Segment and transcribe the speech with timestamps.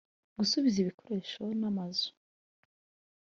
[0.37, 2.07] gusubiza ibikoresho n’amazu